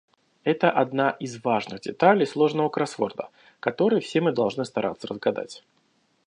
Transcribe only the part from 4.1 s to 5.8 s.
мы должны стараться разгадать.